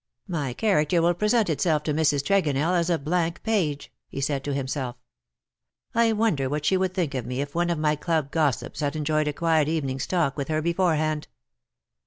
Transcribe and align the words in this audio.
"My 0.27 0.53
character 0.53 0.99
will 0.99 1.13
present 1.13 1.47
itself 1.47 1.83
to 1.83 1.93
Mrs. 1.93 2.25
Tre 2.25 2.41
gonell 2.41 2.73
as 2.75 2.89
a 2.89 2.97
blank 2.97 3.43
page/"* 3.43 3.91
he 4.09 4.19
said 4.19 4.43
to 4.45 4.51
himself; 4.55 4.95
^'^ 4.95 4.99
I 5.93 6.11
wonder 6.11 6.49
what 6.49 6.65
she 6.65 6.75
would 6.75 6.95
think 6.95 7.13
of 7.13 7.27
me 7.27 7.39
if 7.39 7.53
one 7.53 7.69
of 7.69 7.77
my 7.77 7.95
club 7.95 8.31
gossips 8.31 8.79
had 8.79 8.95
enjoyed 8.95 9.27
a 9.27 9.33
quiet 9.33 9.67
evening's 9.67 10.07
talk 10.07 10.37
witli 10.37 10.47
her 10.49 10.61
beforehand. 10.63 11.27